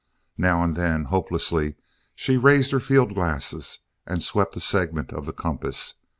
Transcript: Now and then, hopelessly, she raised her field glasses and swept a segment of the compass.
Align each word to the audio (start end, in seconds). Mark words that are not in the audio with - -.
Now 0.39 0.63
and 0.63 0.75
then, 0.75 1.05
hopelessly, 1.13 1.75
she 2.15 2.35
raised 2.35 2.71
her 2.71 2.79
field 2.79 3.13
glasses 3.13 3.81
and 4.03 4.23
swept 4.23 4.55
a 4.55 4.59
segment 4.59 5.13
of 5.13 5.27
the 5.27 5.31
compass. 5.31 5.93